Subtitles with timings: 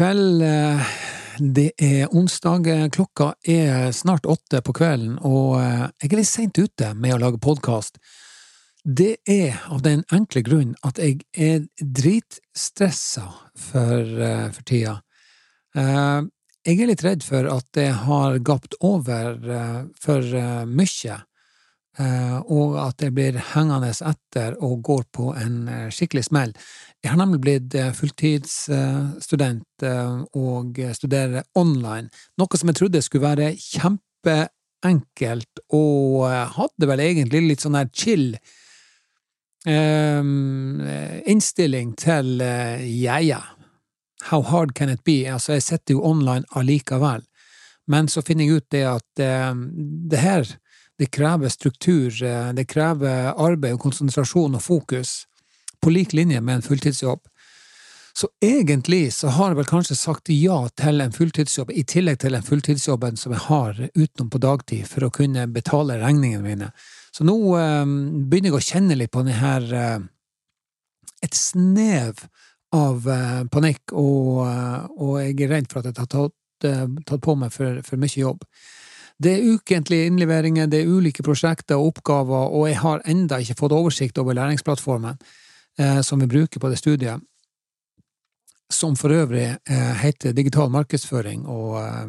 [0.00, 0.42] kveld.
[1.38, 2.64] Det er onsdag.
[2.94, 7.40] Klokka er snart åtte på kvelden, og jeg er litt seint ute med å lage
[7.42, 7.98] podkast.
[8.80, 14.14] Det er av den enkle grunn at jeg er dritstressa for,
[14.56, 14.94] for tida.
[15.76, 19.36] Jeg er litt redd for at det har gapt over
[20.00, 21.20] for mye,
[22.00, 26.52] og at jeg blir hengende etter og går på en skikkelig smell.
[27.02, 29.84] Jeg har nemlig blitt fulltidsstudent
[30.38, 32.08] og studerer online,
[32.40, 36.24] noe som jeg trodde skulle være kjempeenkelt, og
[36.56, 38.38] hadde vel egentlig litt sånn her chill
[41.30, 43.42] innstilling til ja,
[44.30, 45.28] how hard can it be?
[45.28, 47.22] Altså, jeg sitter jo online allikevel,
[47.90, 50.44] men så finner jeg ut det at det her,
[51.00, 52.12] det krever struktur,
[52.52, 55.22] det krever arbeid og konsentrasjon og fokus
[55.80, 57.22] på lik linje med en fulltidsjobb.
[58.12, 62.34] Så egentlig så har jeg vel kanskje sagt ja til en fulltidsjobb, i tillegg til
[62.36, 66.70] den fulltidsjobben som jeg har utenom på dagtid, for å kunne betale regningene mine.
[67.14, 70.00] Så nå eh, begynner jeg å kjenne litt på denne her eh,
[71.20, 72.22] Et snev
[72.72, 74.38] av eh, panikk, og,
[74.96, 76.68] og, jeg er redd for at jeg har tatt,
[77.06, 78.46] tatt på meg for, for mye jobb.
[79.22, 83.58] Det er ukentlige innleveringer, det er ulike prosjekter og oppgaver, og jeg har enda ikke
[83.58, 85.18] fått oversikt over læringsplattformen
[85.78, 87.20] eh, som vi bruker på det studiet,
[88.72, 92.08] som for øvrig eh, heter digital markedsføring, og eh,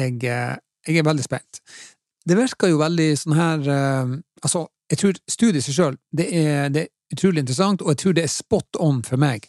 [0.00, 0.22] jeg,
[0.88, 1.60] jeg, er veldig spent.
[2.24, 3.70] Det virker jo veldig sånn her
[4.42, 8.24] Altså, jeg tror studiet i seg sjøl, det, er utrolig interessant, og jeg tror det
[8.24, 9.44] er spot on for meg.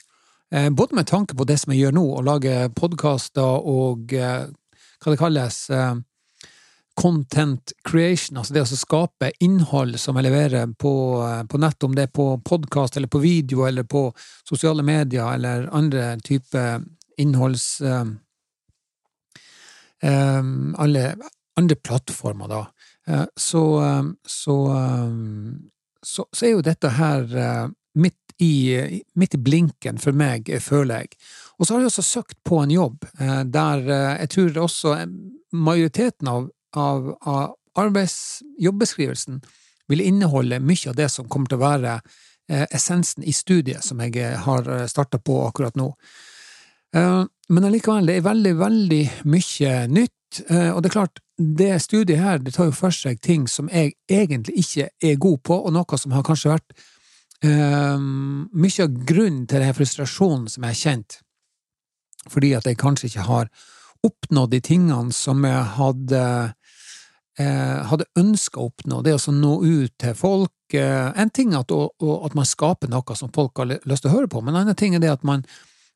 [0.51, 5.17] Både med tanke på det som jeg gjør nå, å lage podkaster og hva det
[5.17, 5.63] kalles
[6.93, 10.93] content creation, altså det å skape innhold som jeg leverer på,
[11.49, 14.05] på nett, om det er på podkast eller på video eller på
[14.47, 16.83] sosiale medier eller andre typer
[17.17, 17.81] innholds...
[20.03, 21.15] Um, alle
[21.55, 22.65] andre plattformer, da.
[23.09, 24.55] Uh, så, um, så,
[26.01, 28.75] så, så, er jo dette her uh, midt i,
[29.15, 31.15] midt i blinken for meg, føler jeg.
[31.55, 33.05] Og så har jeg også søkt på en jobb
[33.53, 34.95] der jeg tror også
[35.53, 36.47] majoriteten av
[36.79, 39.41] av, av arbeidsjobbeskrivelsen
[39.87, 44.01] vil inneholde mye av det som kommer til å være eh, essensen i studiet som
[44.03, 45.89] jeg eh, har eh, starta på akkurat nå.
[46.95, 51.71] Eh, men allikevel, det er veldig, veldig mye nytt, eh, og det er klart, det
[51.81, 55.57] studiet her det tar jo for seg ting som jeg egentlig ikke er god på,
[55.57, 56.75] og noe som har kanskje vært
[57.43, 61.19] eh, mye av grunnen til denne frustrasjonen som jeg har kjent,
[62.29, 63.49] fordi at jeg kanskje ikke har
[64.03, 66.23] oppnådd de tingene som jeg hadde
[67.39, 70.53] hadde ønska å oppnå, det å nå ut til folk.
[70.73, 74.15] Eh, en ting er at, at, man skaper noe som folk har lyst til å
[74.17, 75.45] høre på, men en annen ting er det at man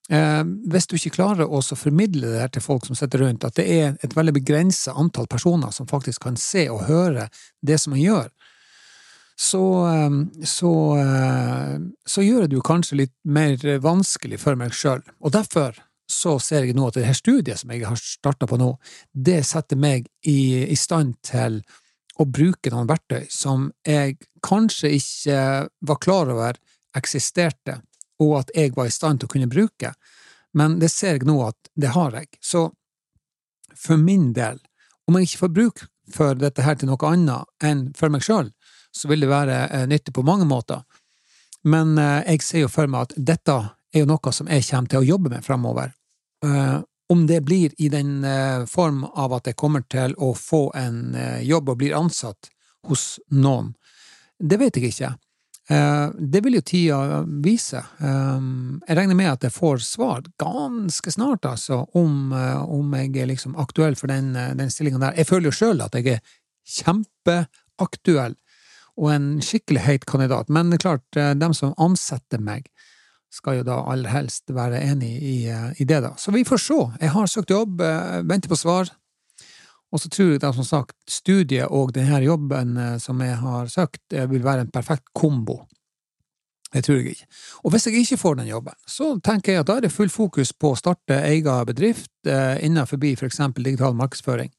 [0.10, 3.58] eh, hvis du ikke klarer å formidle det her til folk som sitter rundt, at
[3.58, 7.30] det er et veldig begrenset antall personer som faktisk kan se og høre
[7.62, 8.30] det som man gjør,
[9.38, 11.76] så, eh, så, eh,
[12.06, 15.04] så gjør det jo kanskje litt mer vanskelig for meg sjøl.
[15.22, 15.78] Og derfor
[16.08, 18.72] så ser jeg nå at det her studiet som jeg har starta på nå,
[19.12, 21.60] det setter meg i, i, stand til
[22.18, 24.16] å bruke noen verktøy som jeg
[24.46, 25.42] kanskje ikke
[25.90, 26.58] var klar over
[26.98, 27.82] eksisterte,
[28.24, 29.92] og at jeg var i stand til å kunne bruke,
[30.58, 32.32] men det ser jeg nå at det har jeg.
[32.42, 32.70] Så
[33.78, 34.58] for min del,
[35.06, 38.50] om jeg ikke får bruk for dette her til noe annet enn for meg sjøl,
[38.96, 40.82] så vil det være eh, nyttig på mange måter.
[41.68, 43.58] Men eh, jeg ser jo for meg at dette
[43.94, 45.94] er jo noe som jeg kommer til å jobbe med fremover.
[46.46, 50.68] Uh, om det blir i den uh, form av at jeg kommer til å få
[50.76, 52.52] en uh, jobb og blir ansatt
[52.88, 53.74] hos noen,
[54.38, 55.16] det vet jeg ikke.
[55.68, 57.82] det vil jo tida vise.
[58.00, 63.58] jeg regner med at jeg får svar ganske snart, altså, om, om jeg er liksom
[63.60, 65.18] aktuell for den, den stillinga der.
[65.18, 66.38] Jeg føler jo sjøl at jeg er
[66.78, 68.38] kjempeaktuell
[68.96, 72.70] og en skikkelig heit kandidat, men det er klart, dem som ansetter meg,
[73.38, 76.14] skal jo da aller helst være enig i, eh, i, det, da.
[76.18, 76.80] Så vi får se.
[77.02, 78.90] Jeg har søkt jobb, eh, venter på svar.
[79.92, 83.72] Og så tror jeg da, som sagt, studiet og denne jobben eh, som jeg har
[83.72, 85.66] søkt, vil være en perfekt kombo.
[86.74, 87.28] Det tror jeg ikke.
[87.64, 90.10] Og hvis jeg ikke får den jobben, så tenker jeg at da er det full
[90.12, 94.52] fokus på å starte egen bedrift innenfor for eksempel digital markedsføring.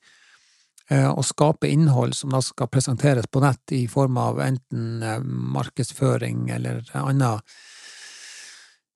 [0.88, 5.04] Og skape innhold som da skal presenteres på nett i form av enten
[5.52, 7.44] markedsføring eller annet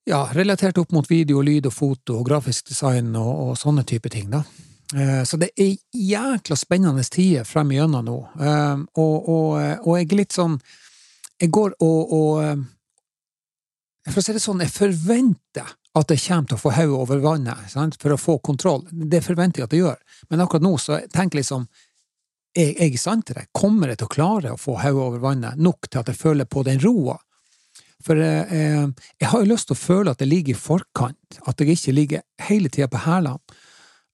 [0.05, 4.11] ja, relatert opp mot video, lyd og foto og grafisk design og, og sånne type
[4.13, 4.43] ting, da.
[4.97, 9.47] Eh, så det er jækla spennende tider frem igjennom nå, eh, og, og,
[9.87, 10.59] og, jeg er litt sånn
[11.41, 16.59] Jeg går og, og For å si det sånn, jeg forventer at jeg kommer til
[16.59, 17.97] å få hodet over vannet sant?
[18.01, 18.85] for å få kontroll.
[18.91, 19.99] Det forventer jeg at jeg gjør.
[20.31, 21.67] Men akkurat nå så tenker jeg liksom
[22.57, 23.47] er jeg i stand til det?
[23.57, 26.49] Kommer jeg til å klare å få hodet over vannet nok til at jeg føler
[26.49, 27.19] på den roa?
[28.03, 28.87] For eh,
[29.21, 31.95] jeg har jo lyst til å føle at jeg ligger i forkant, at jeg ikke
[31.95, 33.39] ligger hele tida på hælene.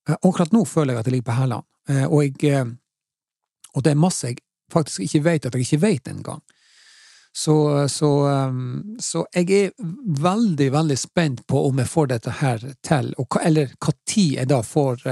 [0.08, 2.70] Eh, akkurat nå føler jeg at jeg ligger på hælene, eh, og, eh,
[3.74, 4.40] og det er masse jeg
[4.72, 6.40] faktisk ikke vet at jeg ikke vet engang.
[7.38, 7.54] Så,
[7.92, 8.08] så,
[8.98, 9.70] så, jeg er
[10.22, 13.68] veldig, veldig spent på om jeg får dette her til, og, eller
[14.08, 15.04] tid jeg da får,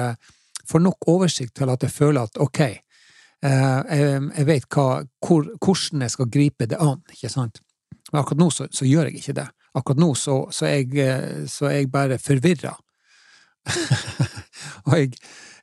[0.66, 2.60] får, nok oversikt til at jeg føler at ok,
[3.46, 7.60] uh, jeg, vet hva, hvor, hvordan jeg skal gripe det an, ikke sant?
[8.12, 9.46] Men akkurat nå så, så gjør jeg ikke det.
[9.76, 12.74] Akkurat nå så, så, jeg, uh, så er jeg bare forvirra.
[14.86, 15.14] og jeg,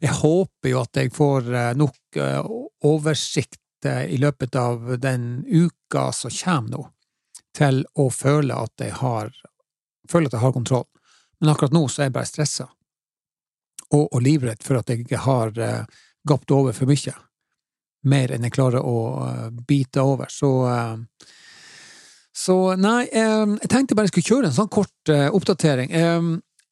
[0.03, 1.45] jeg, håper jo at jeg får
[1.79, 2.17] nok
[2.83, 6.83] oversikt i løpet av den uka som kommer nå,
[7.55, 9.31] til å føle at jeg har,
[10.09, 10.87] føle at jeg har kontroll.
[11.39, 12.67] Men akkurat nå så er jeg bare stressa
[13.93, 15.55] og, og livredd for at jeg har
[16.27, 17.15] gapt over for mye.
[18.07, 18.97] Mer enn jeg klarer å
[19.67, 20.31] bite over.
[20.31, 20.49] Så,
[22.43, 25.93] så nei, jeg tenkte bare jeg skulle kjøre en sånn kort oppdatering.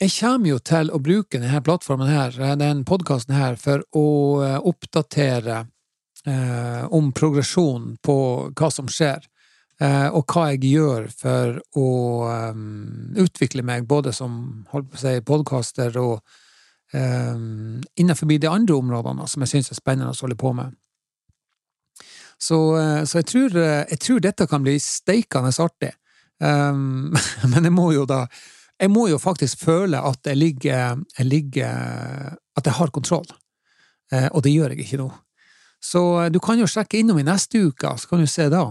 [0.01, 4.07] jeg kommer jo til å bruke denne plattformen her, den podkasten her, for å
[4.67, 5.61] oppdatere
[6.25, 8.17] eh, om progresjon på
[8.57, 9.23] hva som skjer,
[9.79, 11.89] eh, og hva jeg gjør for å
[13.23, 16.19] utvikle meg både som holdt si, podkaster og
[16.91, 20.73] innenfor de andre områdene som jeg syns er spennende å holde på med.
[22.41, 22.57] Så,
[23.05, 25.91] så jeg, tror, jeg, tror, dette kan bli steikende artig.
[26.41, 27.13] Um,
[27.53, 28.23] men jeg må jo da
[28.81, 33.27] Jeg må jo faktisk føle at jeg ligger, jeg ligger At jeg har kontroll.
[34.33, 35.11] Og det gjør jeg ikke nå.
[35.81, 36.01] Så
[36.33, 38.65] du kan jo sjekke innom i neste uke, så kan du se da.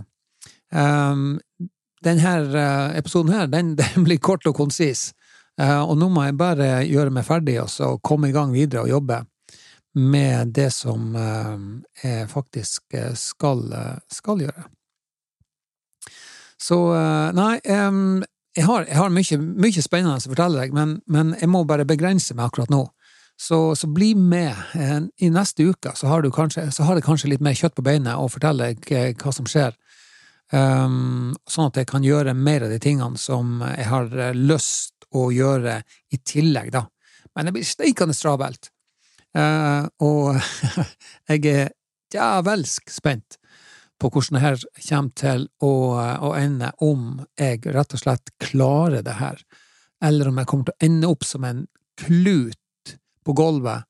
[0.75, 1.39] Um,
[2.05, 5.11] denne eh, episoden her, den, den, blir kort og konsis.
[5.61, 8.87] Uh, og nå må jeg bare gjøre meg ferdig og så komme i gang videre
[8.87, 9.19] og jobbe
[9.99, 11.57] med det som uh,
[12.03, 13.65] jeg faktisk skal,
[14.11, 14.67] skal gjøre.
[16.61, 16.77] Så
[17.33, 17.55] nei,
[18.57, 21.87] jeg har, jeg har mye, mye, spennende å fortelle deg, men, men jeg må bare
[21.89, 22.83] begrense meg akkurat nå.
[23.41, 24.53] Så, så, bli med.
[24.77, 27.85] Eh, I neste uke så har, kanskje, så har, jeg kanskje litt mer kjøtt på
[27.87, 29.77] beinet og forteller deg eh, hva som skjer.
[30.51, 35.07] Um, sånn at jeg kan gjøre mer av de tingene som jeg har eh, lyst
[35.17, 35.79] å gjøre
[36.13, 36.85] i tillegg, da.
[37.33, 38.69] Men det blir steikende travelt.
[39.37, 40.41] Uh, og
[41.31, 41.69] jeg er
[42.11, 43.37] djevelsk spent
[44.01, 45.73] på hvordan det her kommer til å,
[46.39, 49.43] ende, om jeg rett og slett klarer det her,
[50.03, 51.67] eller om jeg kommer til å ende opp som en
[52.01, 52.95] klut
[53.27, 53.85] på gulvet,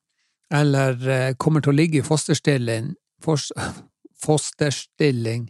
[0.51, 2.91] eller eh, kommer til å ligge i fosterstilling
[4.25, 5.45] Fosterstilling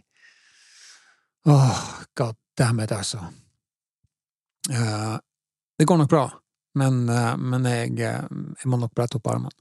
[1.50, 1.80] Åh, oh,
[2.14, 3.18] god altså.
[4.70, 5.18] Uh,
[5.78, 6.22] det går nok bra,
[6.78, 9.52] men, uh, men jeg, jeg, må nok brette opp armene.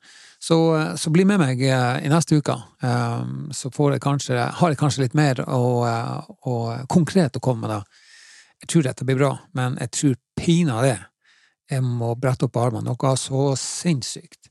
[0.41, 2.55] Så, uh, så, bli med meg i neste uke,
[3.55, 5.85] så jeg kanskje, har jeg kanskje litt mer og,
[6.49, 8.01] og konkret å komme med.
[8.63, 10.95] Jeg tror dette blir bra, men jeg tror pinadø
[11.71, 12.83] jeg må brette opp armene.
[12.91, 14.49] Noe så sinnssykt.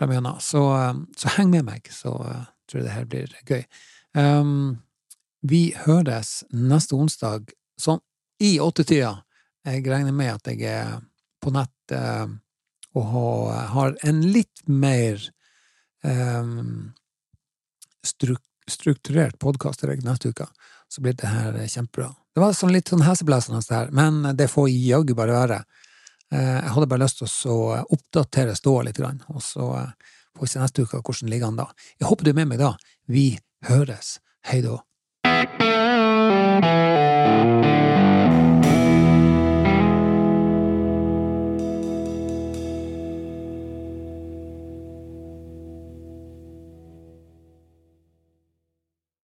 [0.00, 0.60] Så,
[1.16, 2.14] så, heng med meg, så
[2.68, 3.64] tror jeg det her blir gøy.
[4.16, 4.80] Um,
[5.40, 8.00] vi høres neste onsdag sånn
[8.40, 9.18] i åttetida.
[9.68, 10.98] Jeg regner med at jeg er
[11.40, 12.38] på nettet
[12.94, 15.20] og har, har en litt mer
[16.02, 16.90] um,
[18.02, 20.46] struk, strukturert podkast neste uke,
[20.88, 22.10] så blir det her kjempebra.
[22.34, 25.62] Det var sånn litt sånn heseblesende, her, men det får jaggu bare være.
[26.30, 30.46] Eh, jeg hadde bare lyst til å eh, oppdatere ståa litt, og så eh, får
[30.46, 31.66] vi se neste uke hvordan ligger an da.
[31.98, 32.76] Jeg håper du er med meg da.
[33.10, 33.34] Vi
[33.66, 34.18] høres.
[34.46, 34.78] Hei da.